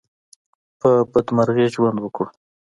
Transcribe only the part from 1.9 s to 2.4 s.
وکړو.